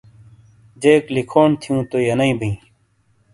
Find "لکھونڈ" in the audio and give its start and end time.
1.15-1.53